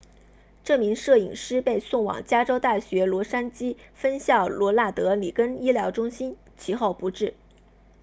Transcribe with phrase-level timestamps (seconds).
[0.63, 7.35] 这名摄影师被送往加州大学洛杉矶分校罗纳德里根医疗中心其后不治